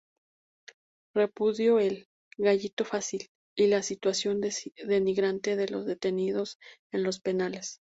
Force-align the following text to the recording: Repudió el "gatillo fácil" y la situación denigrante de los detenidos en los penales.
Repudió 1.13 1.77
el 1.77 2.07
"gatillo 2.35 2.85
fácil" 2.85 3.27
y 3.55 3.67
la 3.67 3.83
situación 3.83 4.41
denigrante 4.87 5.55
de 5.55 5.67
los 5.67 5.85
detenidos 5.85 6.57
en 6.91 7.03
los 7.03 7.19
penales. 7.19 7.81